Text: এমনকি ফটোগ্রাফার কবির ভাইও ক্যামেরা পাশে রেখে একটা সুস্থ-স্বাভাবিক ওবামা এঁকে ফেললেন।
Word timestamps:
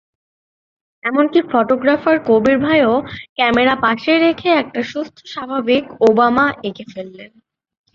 এমনকি 1.03 1.39
ফটোগ্রাফার 1.51 2.17
কবির 2.27 2.57
ভাইও 2.57 2.93
ক্যামেরা 3.37 3.75
পাশে 3.81 4.13
রেখে 4.17 4.49
একটা 4.53 4.81
সুস্থ-স্বাভাবিক 4.83 5.83
ওবামা 6.01 6.45
এঁকে 6.63 6.83
ফেললেন। 6.93 7.31